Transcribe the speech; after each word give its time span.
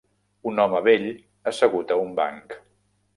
Un 0.51 0.61
home 0.63 0.79
vell 0.87 1.05
assegut 1.51 1.93
a 1.93 1.99
un 2.07 2.17
banc. 2.21 2.57